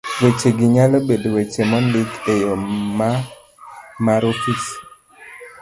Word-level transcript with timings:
Wechegi 0.21 0.65
nyalo 0.75 0.97
bedo 1.07 1.27
weche 1.35 1.61
mondik 1.71 2.11
e 2.31 2.33
yo 2.43 2.51
ma 2.97 3.09
mar 4.05 4.21
ofis. 4.31 4.63